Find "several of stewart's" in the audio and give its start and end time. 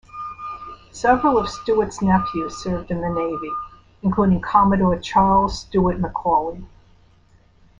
0.91-2.01